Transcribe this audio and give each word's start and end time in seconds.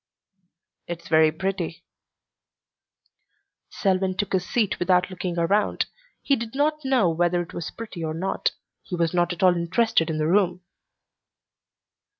"It's 0.87 1.07
very 1.09 1.31
pretty." 1.31 1.85
Selwyn 3.69 4.17
took 4.17 4.33
his 4.33 4.49
seat 4.49 4.79
without 4.79 5.11
looking 5.11 5.37
around. 5.37 5.85
He 6.23 6.35
did 6.35 6.55
not 6.55 6.83
know 6.83 7.07
whether 7.11 7.39
it 7.39 7.53
was 7.53 7.69
pretty 7.69 8.03
or 8.03 8.15
not. 8.15 8.53
He 8.81 8.95
was 8.95 9.13
not 9.13 9.31
at 9.31 9.43
all 9.43 9.55
interested 9.55 10.09
in 10.09 10.17
the 10.17 10.25
room. 10.25 10.61